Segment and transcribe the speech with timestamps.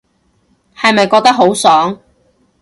[0.75, 1.99] 係咪覺得好爽